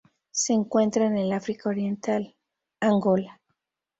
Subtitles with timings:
[0.31, 2.35] Se encuentra en el África Oriental:
[2.79, 3.39] Angola.